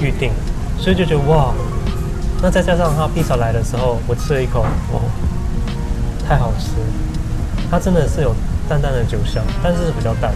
[0.00, 0.32] 预定，
[0.78, 1.52] 所以就觉得哇，
[2.40, 5.02] 那再加上他披萨来的时候，我吃了一口，哦，
[6.26, 6.70] 太好吃，
[7.70, 8.34] 它真的是有
[8.68, 10.32] 淡淡的酒香，但是是比较淡。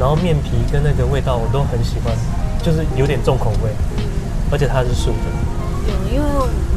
[0.00, 2.16] 然后面皮跟那个味道我都很喜欢，
[2.64, 3.68] 就是有点重口味，
[4.50, 5.28] 而且它是素的。
[5.86, 6.26] 有，因为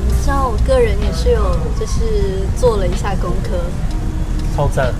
[0.06, 1.42] 你知道我个人也是有，
[1.80, 3.52] 就是做了一下功课。
[4.54, 4.94] 超赞，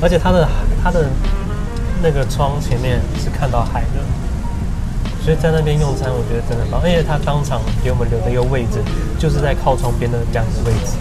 [0.00, 0.48] 而且它的
[0.84, 1.10] 它的
[2.00, 3.98] 那个窗前面是看到海的，
[5.20, 6.80] 所以在那边用餐我觉得真的很棒。
[6.80, 8.78] 而且他当场给我们留的一个位置，
[9.18, 10.94] 就是在靠窗边的两个位置，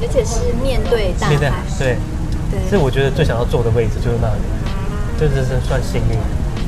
[0.00, 1.36] 而且是面对大海。
[1.36, 1.38] 对
[1.78, 1.98] 对，
[2.50, 4.40] 对，是我觉得最想要坐的位置就是那里。
[5.28, 6.18] 这真是算幸运。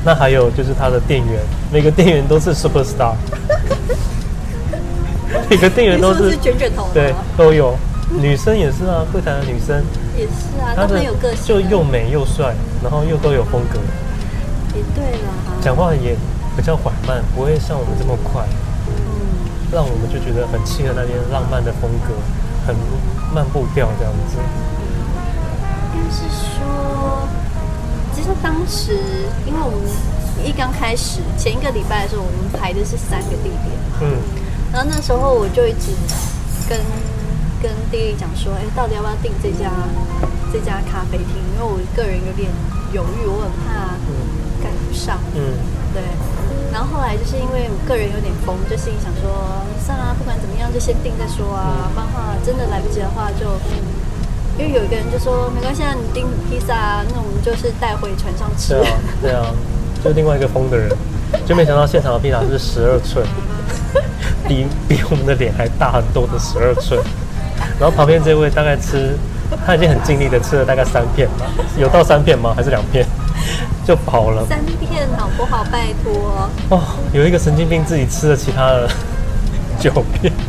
[0.03, 1.41] 那还有就是他的店员，
[1.71, 3.15] 每个店员都是 super star，
[5.49, 7.75] 每个店员都是，是卷卷头，对，都有。
[8.21, 9.83] 女生也是啊，柜台的女生
[10.15, 13.79] 也是啊，都很有个性，就又美又帅，然后又都有风格。
[14.75, 16.15] 也对了，讲话也
[16.55, 18.45] 比较缓慢，不会像我们这么快。
[18.87, 18.93] 嗯，
[19.73, 22.13] 让我们就觉得很契合那边浪漫的风格，
[22.67, 22.75] 很
[23.33, 24.37] 慢步调这样子。
[25.95, 27.27] 应该是说。
[28.15, 28.95] 其实当时，
[29.45, 33.75] 因为我们一刚开始前一个礼拜的时候，我们排的是三个地点。
[34.01, 34.17] 嗯。
[34.71, 35.91] 然后那时候我就一直
[36.69, 36.79] 跟
[37.61, 39.69] 跟弟弟讲说，哎，到底要不要订这家
[40.51, 41.35] 这家咖啡厅？
[41.53, 42.49] 因为我个人有点
[42.93, 43.99] 犹豫，我很怕
[44.63, 45.19] 赶不上。
[45.35, 45.59] 嗯。
[45.93, 46.01] 对。
[46.71, 51.91] 然后后来就是因为我个人有点疯，就心里想说，算了，不管怎么样就先订再说啊。
[51.93, 53.59] 不然的话真的来不及的话就，
[54.57, 58.73] 因为有一个人就说没关系啊，你订披萨啊，那我们就是带回船上吃。
[58.73, 59.45] 对啊，对啊，
[60.03, 60.89] 就另外一个疯的人，
[61.45, 63.25] 就没想到现场的披萨是十二寸，
[64.47, 67.01] 比比我们的脸还大很多的十二寸。
[67.79, 69.17] 然后旁边这位大概吃，
[69.65, 71.45] 他已经很尽力的吃了大概三片吧，
[71.77, 72.53] 有到三片吗？
[72.55, 73.05] 还是两片？
[73.85, 74.45] 就跑了。
[74.47, 75.63] 三片好不好？
[75.71, 76.49] 拜托。
[76.69, 78.89] 哦，有一个神经病自己吃了其他的
[79.85, 80.33] 九片。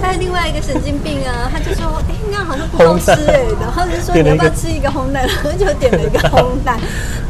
[0.00, 6.80] 还有另外一个神经病啊，他就说：“哎，那样好像不好吃哎。”然后就说：“你要不要吃 一个烘蛋？”然后就点了一个烘蛋。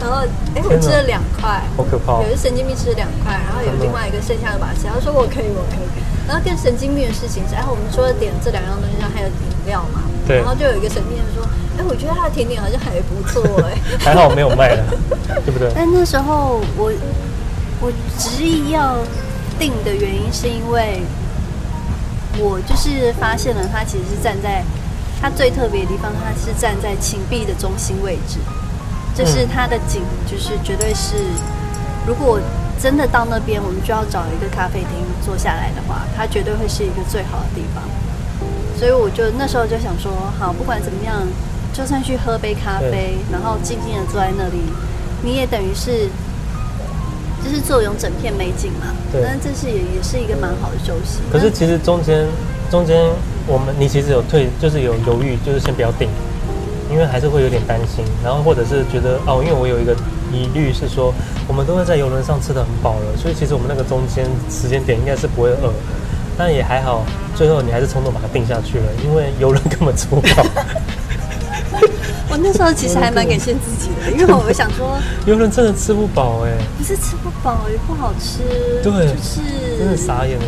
[0.00, 0.22] 然后，
[0.54, 1.60] 哎，我吃了两块。
[1.76, 2.22] 好可怕。
[2.22, 4.86] 有一个神经病吃了两块，然后有另外一个剩下的把吃。
[4.86, 5.86] 他说：“我可以，我可以。”
[6.28, 9.34] 然后更神经病的事情是，然后我们除了点这两样东西，然后还有饮
[9.66, 10.02] 料嘛。
[10.26, 10.38] 对。
[10.38, 11.42] 然后就有一个神经病说。
[11.78, 14.84] 哎，我觉得他的甜点好像还不错哎， 还好没有卖了，
[15.44, 15.72] 对不对？
[15.74, 16.92] 但那时候我
[17.80, 18.98] 我执意要
[19.58, 21.02] 订的原因，是因为
[22.38, 24.62] 我就是发现了它其实是站在
[25.20, 28.38] 它最特别的地方，它是站在芹壁的中心位置，
[29.14, 31.16] 就是它的景，就是绝对是，
[32.06, 32.40] 如果
[32.80, 34.88] 真的到那边，我们就要找一个咖啡厅
[35.24, 37.82] 坐下来的话，它绝对会是一个最好的地方。
[38.78, 41.16] 所以我就那时候就想说，好，不管怎么样。
[41.74, 44.60] 就算去喝杯咖啡，然后静静的坐在那里，
[45.22, 46.06] 你也等于是，
[47.44, 48.86] 就是坐拥整片美景嘛。
[49.10, 49.22] 对。
[49.22, 51.18] 但这是也也是一个蛮好的休息。
[51.30, 52.26] 可是其实中间
[52.70, 53.10] 中间
[53.46, 56.08] 我们你其实有退，就是有犹豫，就是先不要定，
[56.90, 58.04] 因为还是会有点担心。
[58.24, 59.94] 然后或者是觉得哦，因为我有一个
[60.32, 61.12] 疑虑是说，
[61.48, 65.72] 我们都会在游轮上吃的很饱了，所以其实我们那个中间时间点应该是不会饿。
[66.38, 67.04] 但也还好，
[67.36, 70.28] 最后你还是冲动把它定下去了，因为游轮根本吃不饱。
[72.42, 78.42] 我那时候其实还蛮感谢自己的，因为我想说，游轮真的吃不饱哎，不是吃不饱，也不好吃，
[78.82, 80.44] 对，就是真的傻眼了。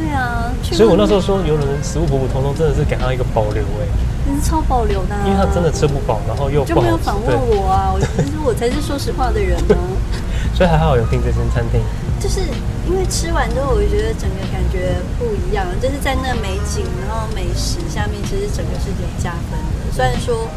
[0.00, 3.84] 对啊，所以我那时候说游轮食物普普通通，真的是给他一个保留哎，
[4.24, 9.76] 你是超保留的，因为他真的吃不饱，然后又就没有访问我啊，我其实我才是说实话的人呢。
[10.56, 11.80] 所以还好有订这间餐厅，
[12.18, 12.40] 就是
[12.88, 19.92] 因为吃完之后，我觉得整个感觉不一样，就是在那美景，然后美食下面，其实整个是有加分的。
[19.92, 20.48] 虽然说。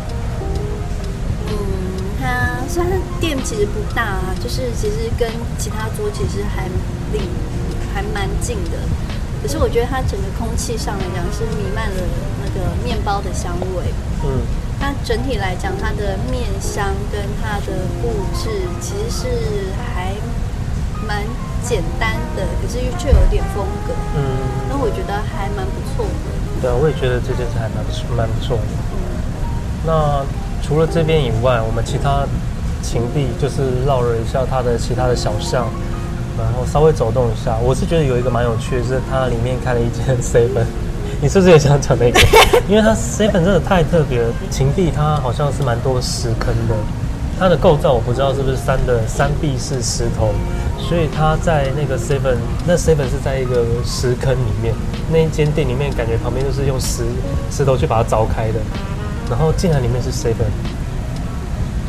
[2.19, 2.89] 它虽然
[3.19, 6.67] 店其实不大啊，就是其实跟其他桌其实还
[7.11, 7.19] 离
[7.93, 8.79] 还蛮近的，
[9.41, 12.01] 可是我觉得它整个空气上来讲是弥漫了
[12.39, 13.91] 那个面包的香味。
[14.23, 14.39] 嗯，
[14.79, 19.27] 它整体来讲，它的面香跟它的布置其实是
[19.93, 20.15] 还
[21.05, 21.23] 蛮
[21.61, 23.93] 简单的，可是却有点风格。
[24.15, 24.23] 嗯，
[24.69, 26.61] 那我觉得还蛮不错的。
[26.61, 27.83] 对啊，我也觉得这件事还蛮
[28.15, 28.63] 蛮不错的。
[28.95, 30.25] 嗯，那。
[30.63, 32.25] 除了这边以外，我们其他
[32.81, 35.67] 情壁就是绕了一下它的其他的小巷，
[36.37, 37.55] 然后稍微走动一下。
[37.61, 40.65] 我是觉得有一个蛮有趣的，是它里面开了一间 seven。
[41.21, 42.19] 你是不是也想讲那个？
[42.67, 44.33] 因为它 seven 真的太特别了。
[44.49, 46.75] 情壁它好像是蛮多石坑的，
[47.37, 50.33] 它的构造我不知道是不是山的山壁是石头，
[50.79, 54.73] 所以它在那个 seven，那 seven 是在一个石坑里面。
[55.11, 57.03] 那一间店里面感觉旁边就是用石
[57.51, 58.59] 石头去把它凿开的。
[59.33, 60.45] 然后竟然里面是 seven，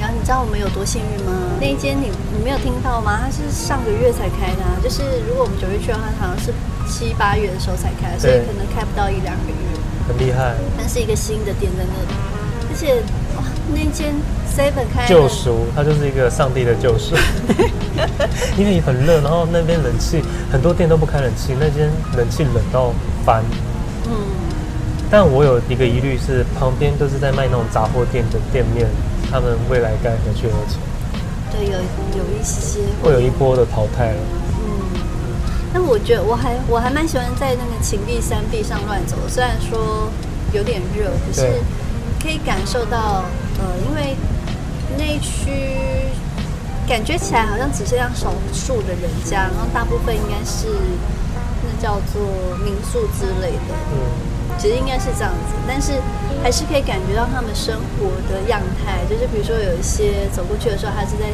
[0.01, 1.31] 然后你知道我们有多幸运吗？
[1.61, 3.21] 那一间你你没有听到吗？
[3.21, 6.55] 它是上个月才开的，啊，就是如果我们九月去的话，好像是
[6.89, 9.61] 七八月的时候才开，所以可能开不到一两个月。
[10.09, 10.55] 很厉害。
[10.79, 12.17] 但是一个新的店在那里，
[12.71, 12.97] 而且
[13.37, 14.15] 哇，那间
[14.49, 17.15] seven 开救赎，它就是一个上帝的救赎。
[18.57, 22.91] 因为很热，然后那边冷气很多店都不开冷气，那间冷气冷到
[23.23, 23.45] 翻。
[24.09, 24.17] 嗯。
[25.15, 28.85] 但我有一个疑虑是，旁边都是在卖那种杂货店的店面，
[29.31, 30.83] 他们未来该何去何从？
[31.53, 31.79] 对，有
[32.19, 34.19] 有一些会有一波的淘汰了。
[34.59, 34.99] 嗯，
[35.73, 40.11] 但我觉得我还我还蛮喜欢在那个秦壁山壁上乱走，虽然说
[40.53, 41.63] 有点热，可是
[42.21, 43.23] 可以感受到，
[43.61, 44.17] 呃，因为
[44.99, 45.71] 那一区
[46.89, 50.67] 感觉起来好像只剩下少数的人家，然后大部分应该是
[51.63, 52.21] 那叫做
[52.65, 53.79] 民宿之类的。
[53.93, 54.34] 嗯。
[54.59, 55.93] 其实应该是这样子，但是
[56.43, 61.33] 还是可以感觉到他们生活的样态，就是比如说有一些走过去的时候，他是在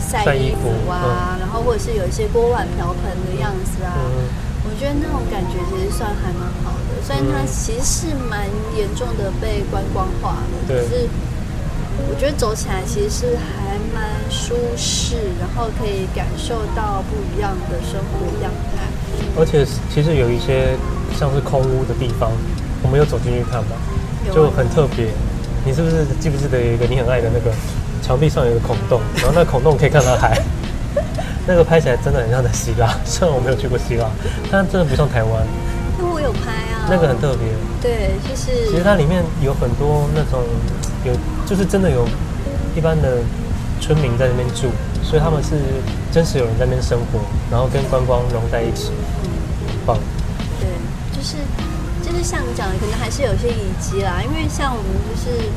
[0.00, 3.92] 晒衣服啊，然后或者是有一些锅碗瓢盆的样子啊，
[4.64, 7.02] 我觉得那种感觉其实算还蛮好的。
[7.02, 8.46] 虽然它其实是蛮
[8.76, 10.36] 严重的被观光化
[10.68, 11.08] 的，可是
[12.08, 18.84] 我觉得走起来其实是还蛮舒适，然后可以感受到不一样的生活样态。
[19.36, 20.76] 而且其实有一些。
[21.18, 22.30] 像是空屋的地方，
[22.82, 23.76] 我们有走进去看吧，
[24.34, 25.06] 就很特别。
[25.64, 27.54] 你是不是记不记得有一个你很爱的那个
[28.02, 30.40] 墙壁上有一个孔洞， 然后那个孔洞可以看到海？
[31.46, 34.08] 那个拍起来真的很像在希腊， 虽然我没有去过希腊，
[34.50, 35.46] 但真的不像台湾。
[35.98, 36.86] 那我有拍啊。
[36.90, 37.46] 那个很特别。
[37.80, 38.70] 对，就是。
[38.70, 40.42] 其实它里面有很多那种
[41.04, 41.12] 有，
[41.46, 42.06] 就是真的有
[42.76, 43.18] 一般的
[43.80, 44.70] 村民在那边住，
[45.02, 45.58] 所以他们是
[46.12, 47.18] 真实有人在那边生活，
[47.50, 48.90] 然后跟观光融在一起。
[49.66, 49.86] 很。
[49.86, 49.98] 棒。
[51.22, 51.38] 对，
[52.02, 55.48] 就是就是像你讲的，可能还是有些遗迹啦，因为像我们就是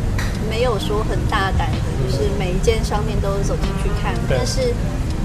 [0.50, 4.74] 没有说很大胆的，就是每一间商店都走进去看，但是。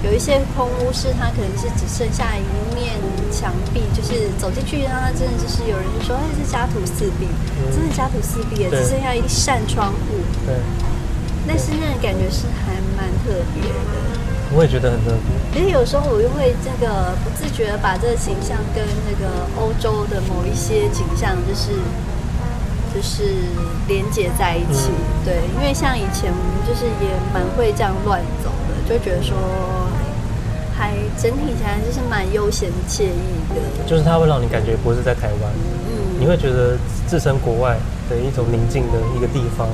[0.02, 2.40] 有一些空屋是它可能是只剩下一
[2.74, 2.96] 面
[3.30, 7.28] 墙壁，就是走进去，它真的就是有人就说，哎，是家徒四壁，
[7.60, 10.24] 嗯、真的家徒四壁，只剩下一扇窗户。
[10.46, 10.56] 对。
[11.46, 14.09] 但是那种感觉是还蛮特别的。
[14.52, 15.30] 我也觉得很特别。
[15.52, 21.72] 其实有时候我又会这个不自觉的把这个形象跟那个欧洲的某一些景象，就是
[22.94, 23.46] 就是
[23.86, 24.90] 连接在一起。
[24.90, 29.36] 嗯、对，因为像以前我们就是也蛮会这样乱走的，就觉得说。
[30.80, 35.52] 还整体起来就是蛮悠闲惬意的，就是它会让你感觉不是在台湾，
[35.84, 36.74] 嗯，你会觉得
[37.06, 37.76] 置身国外
[38.08, 39.68] 的一种宁静的一个地方。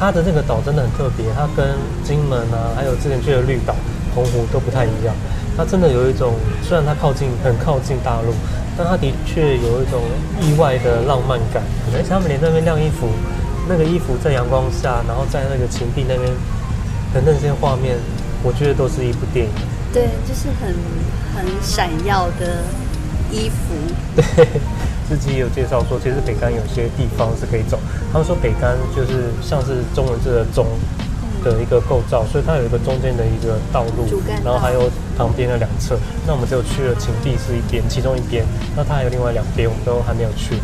[0.00, 3.74] 对，它的那个岛真的很特别，它跟金门啊，还有之前去的绿岛、
[4.14, 5.14] 澎湖都不太一样。
[5.56, 6.32] 它真的有一种，
[6.62, 8.32] 虽然它靠近很靠近大陆，
[8.78, 10.00] 但它的确有一种
[10.40, 11.62] 意外的浪漫感。
[11.92, 13.08] 而且他们连那边晾衣服，
[13.68, 16.32] 那个衣服在阳光下，然后在那个晴壁那边
[17.12, 17.96] 的那些画面，
[18.42, 19.52] 我觉得都是一部电影。
[19.92, 20.72] 对，就是很
[21.36, 22.64] 很闪耀的
[23.30, 23.74] 衣服。
[24.16, 24.24] 对，
[25.10, 27.76] 自己有介绍说，其实北干有些地方是可以走。
[28.12, 30.64] 他们说北干就是像是中文字的“中”
[31.42, 34.06] 的一个构造，所以它有一个中间的一个道路，
[34.44, 35.98] 然后还有旁边的两侧。
[36.24, 38.46] 那我们只有去了晴地是一边，其中一边，
[38.76, 40.54] 那它还有另外两边，我们都还没有去。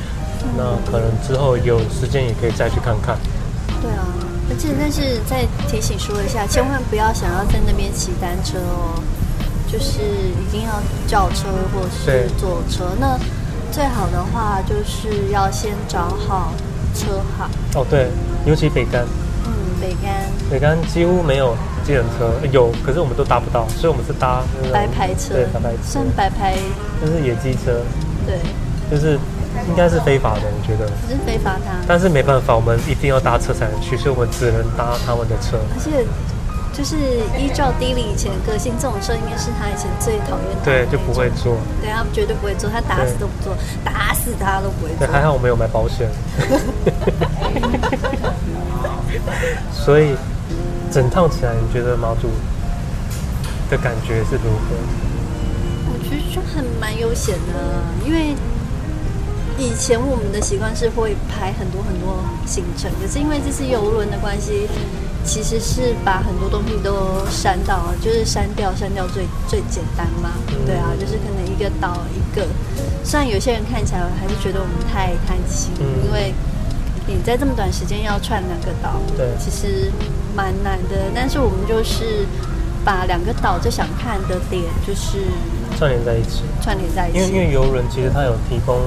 [0.56, 3.18] 那可能之后有时间也可以再去看看。
[3.82, 4.06] 对啊，
[4.48, 9.02] 而且但是再提醒说一下，千万不要想要在那边骑单车哦。
[9.68, 13.18] 就是一定要叫车或是坐车，那
[13.70, 16.52] 最好的话就是要先找好
[16.94, 17.48] 车号。
[17.74, 18.08] 哦，对，
[18.46, 19.04] 尤其北干。
[19.44, 20.12] 嗯，北干。
[20.50, 25.34] 北干几乎没有计程车，有，可是我们都搭不到，所以我们是搭白牌车。
[25.34, 25.82] 对，白牌车。
[25.84, 26.54] 算白牌。
[27.00, 27.80] 就是野鸡车。
[28.26, 28.38] 对。
[28.90, 29.18] 就是
[29.68, 30.86] 应该是非法的，我觉得。
[31.08, 31.66] 只是非法的。
[31.86, 35.58] 但是没办法，我们一定要搭车才能去，所以我们只能搭他们的车。
[35.74, 36.06] 而且。
[36.72, 36.96] 就是
[37.38, 40.62] 依照 Dilly 以前的个性，这种车应该是他以前最讨厌的。
[40.62, 41.56] 对，就不会坐。
[41.80, 45.06] 对，他绝对不会坐，他打死都不坐，打死他都不会坐。
[45.06, 46.10] 对，还好我没有买保险。
[49.72, 50.14] 所以
[50.92, 52.28] 整趟起来，你觉得毛主
[53.70, 54.76] 的感觉是如何？
[55.88, 58.34] 我觉得就很蛮悠闲的，因为
[59.56, 64.68] 以前我们的习惯是会排很多很多行程，可是因为这次游轮的关系。
[65.26, 70.30] 其实是把很多东西都删到，就是删掉，删掉最最简单嘛。
[70.64, 72.46] 对啊，就是可能一个岛一个。
[73.04, 75.72] 虽然有些人看起来还是觉得我们太贪心，
[76.04, 76.32] 因为
[77.06, 79.90] 你在这么短时间要串两个岛，对，其实
[80.34, 81.10] 蛮难的。
[81.14, 82.24] 但是我们就是
[82.84, 85.18] 把两个岛最想看的点，就是
[85.76, 87.18] 串联在一起，串联在一起。
[87.18, 88.80] 因为因为游轮其实它有提供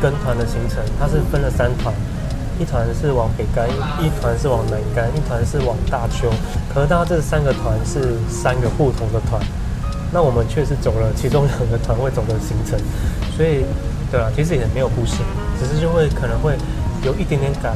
[0.00, 1.94] 跟团的行程，它是分了三团。
[2.62, 6.30] 一团是往北竿，一团是往南竿，一团是往大邱。
[6.72, 9.42] 可是，大家这三个团是三个不同的团，
[10.12, 12.78] 那我们却是走了其中两个团会走的行程，
[13.36, 13.66] 所以，
[14.12, 15.26] 对啊，其实也没有不行，
[15.58, 16.56] 只是就会可能会
[17.04, 17.74] 有一点点赶。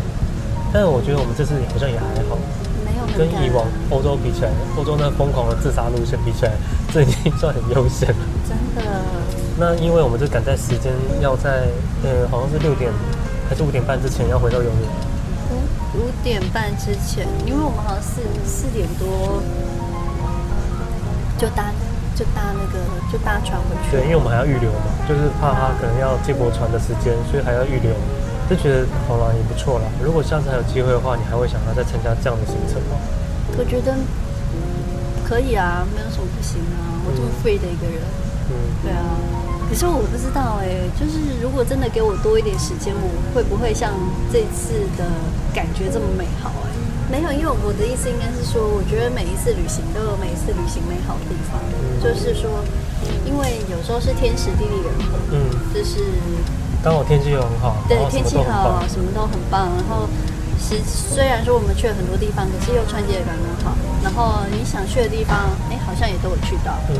[0.72, 2.38] 但是我觉得我们这次好像也还好，
[2.87, 6.53] 没有跟以往欧洲比起来，欧洲那疯狂的自杀路线比起来，
[6.94, 8.16] 这已经算很悠闲了。
[8.46, 8.88] 真的。
[9.59, 11.66] 那因为我们就赶在时间要在，
[12.05, 12.92] 呃，好像是六点。
[13.49, 14.83] 还是五点半之前要回到游轮。
[15.51, 19.43] 五五点半之前，因为我们好像四四点多
[21.39, 21.73] 就搭
[22.15, 22.79] 就搭那个
[23.13, 23.97] 就搭船回去。
[23.97, 27.93] 对，因为我们还要预留嘛，就是怕他可能要接驳船的时间，所以还要预留。
[28.49, 29.85] 就觉得好了，也不错了。
[30.01, 32.95] 如果下次还有机会的话，你还会想要再参加这样的行程吗？
[33.59, 33.95] 我觉得
[35.27, 36.79] 可以啊，没有什么不行啊。
[37.03, 38.03] 我这么 free 的一个人，
[38.51, 39.03] 嗯，对啊。
[39.68, 43.92] 可是我不知道哎、欸，就是如果真的给我多一点时间，我会不会像
[44.33, 45.05] 这次的
[45.52, 46.77] 感觉这么美好哎、欸？
[47.10, 51.58] 没有，因为我的意思应该是说，我觉得每一次旅行都有每一次旅行美好的地方。
[52.02, 52.62] 就是说，
[53.27, 55.98] 因为有时候是天时地利人和，嗯，就是
[56.83, 59.71] 刚好天气又很好，对，天气好，什么都很棒。
[59.75, 60.06] 然后
[60.58, 63.77] 是虽然说我们去了很多地方，可是又穿接的刚刚好。
[64.02, 66.94] 然后你想去的地方，哎，好像也都有去到，嗯，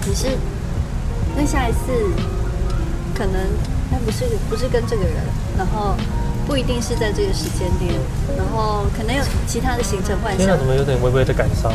[0.00, 0.36] 只是。
[1.36, 1.78] 那下一次
[3.14, 3.34] 可能
[3.90, 5.14] 那不是不是跟这个人，
[5.56, 5.94] 然后
[6.46, 7.94] 不一定是在这个时间点，
[8.36, 10.36] 然后可能有其他的行程换。
[10.36, 11.72] 现在怎么有点微微的感伤？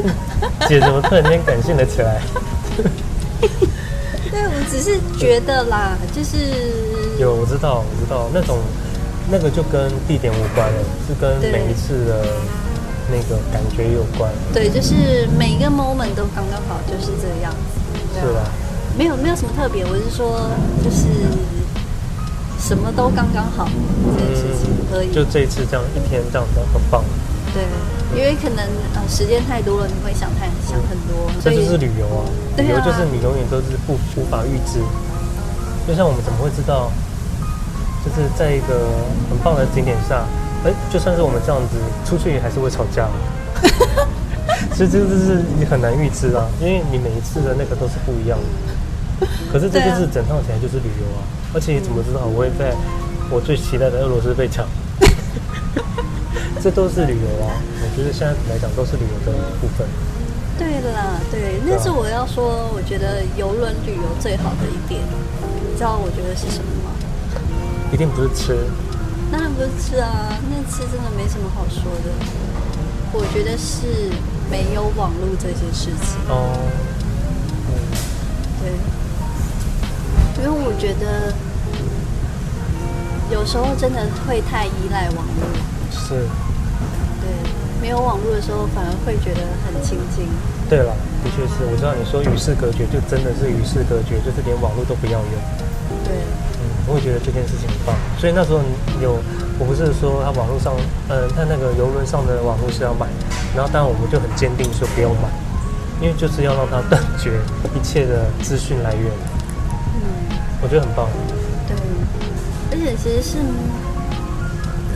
[0.68, 2.20] 姐怎么突然间感性了起来？
[4.30, 6.36] 对，我只是觉得啦，就是
[7.18, 8.58] 有我知道，我知道那种
[9.30, 12.24] 那个就跟地点无关了，是跟每一次的
[13.10, 14.30] 那个感觉有关。
[14.54, 17.79] 对，就是每一个 moment 都刚刚好，就是这样子。
[18.14, 18.40] 是吧？
[18.98, 20.50] 没有没有什么特别，我是说
[20.82, 21.06] 就是
[22.58, 23.68] 什么都刚刚好
[24.18, 25.12] 这件事情可以。
[25.12, 27.04] 就这一次这样一天这样子很棒。
[27.54, 27.62] 对，
[28.14, 28.58] 因为可能
[28.94, 31.30] 呃时间太多了，你会想太想很多。
[31.42, 34.78] 这就是旅游啊，旅游就是你永远都是不无法预知。
[35.86, 36.90] 就像我们怎么会知道，
[38.04, 38.86] 就是在一个
[39.30, 40.24] 很棒的景点下，
[40.64, 43.08] 哎，就算是我们这样子出去，还是会吵架。
[44.80, 49.28] 其实这个就是你很难预知啊，因为你每一次的那个都是不一样的。
[49.52, 51.20] 可是这就是整趟起来就是旅游啊，
[51.52, 52.72] 而且你怎么知道我会在
[53.28, 54.64] 我最期待的俄罗斯被抢？
[56.64, 59.86] 这都是旅游啊，我觉得现在来讲都是旅游的部分。
[60.56, 65.02] 对啦，对，那是我要说，我觉得游轮旅游最好的一点，
[65.68, 66.96] 你知道我觉得是什么吗？
[67.92, 68.56] 一定不是吃。
[69.30, 72.08] 当然不是吃啊，那吃真的没什么好说的。
[73.12, 74.08] 我觉得是
[74.50, 76.18] 没有网络这些事情。
[76.28, 76.50] 哦。
[78.60, 78.72] 对。
[80.42, 81.32] 因为我觉得
[83.30, 85.46] 有时候真的会太依赖网络。
[85.92, 86.26] 是。
[87.20, 87.28] 对
[87.80, 90.28] 没有网络的时候，反而会觉得很亲近。
[90.68, 90.92] 对了，
[91.24, 95.34] 的确是，我知道你说与世隔绝，就真的是与世隔绝，就是连网络都不要用。
[96.04, 96.14] 对，
[96.60, 97.96] 嗯，我会觉得这件事情很棒。
[98.18, 98.60] 所以那时候
[99.00, 99.18] 有，
[99.58, 100.76] 我不是说他网络上，
[101.08, 103.08] 嗯，他那个游轮上的网络是要买，
[103.54, 105.28] 然后当然我们就很坚定说不要买，
[106.00, 107.40] 因为就是要让他断绝
[107.74, 109.10] 一切的资讯来源。
[109.94, 110.00] 嗯，
[110.62, 111.08] 我觉得很棒。
[111.66, 111.76] 对，
[112.70, 113.38] 而且其实是，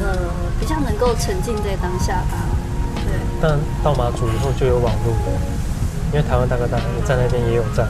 [0.02, 0.16] 呃，
[0.60, 2.46] 比较能够沉浸在当下吧。
[3.40, 5.12] 但到马祖以后就有网络，
[6.12, 7.86] 因为台湾大哥大在那边也有站，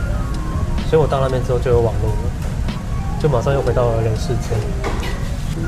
[0.89, 2.17] 所以我到那边之后就有网络了，
[3.21, 4.59] 就马上又回到了人世间。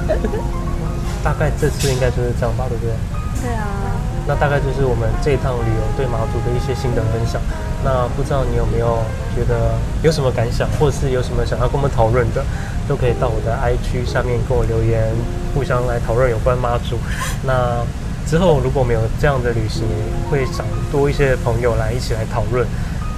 [1.22, 2.94] 大概这次应该就是这样吧，对不对？
[3.42, 3.68] 对啊。
[4.26, 7.40] 那大概就是我们这一趟旅游对马祖的一些心得分享。
[7.84, 8.98] 那不知道你有没有
[9.34, 12.44] 觉得有什么感想，或者是有什么想要跟我们讨论的，
[12.88, 15.04] 都可以到我的 i 区下面跟我留言，
[15.54, 16.98] 互相来讨论有关马祖。
[17.46, 17.84] 那。
[18.28, 19.84] 之后如果没有这样的旅行，
[20.28, 22.66] 会想多一些朋友来一起来讨论、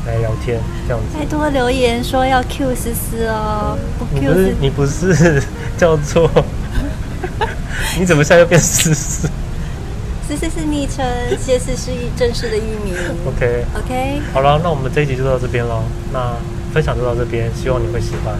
[0.06, 1.16] 来聊天这样子。
[1.16, 5.42] 太多留言说要 Q 思思哦，不 Q 你不是你不是
[5.78, 6.30] 叫做？
[7.98, 9.07] 你怎么现在又变思思？
[10.41, 11.05] 谢谢昵称，
[11.36, 12.95] 谢谢是正式的艺名。
[13.26, 15.82] OK OK，好了，那我们这一集就到这边喽。
[16.12, 16.36] 那
[16.72, 18.39] 分享就到这边，希望你会喜欢。